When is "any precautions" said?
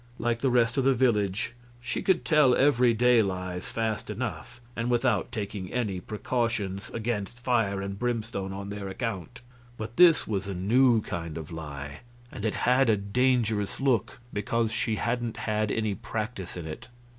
5.71-6.89